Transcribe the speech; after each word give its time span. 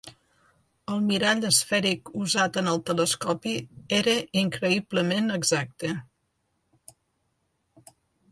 El 0.93 1.01
mirall 1.09 1.43
esfèric 1.49 2.07
usat 2.21 2.57
en 2.61 2.69
el 2.71 2.81
telescopi 2.87 3.53
era 3.99 4.15
increïblement 4.43 5.29
exacte. 5.37 5.93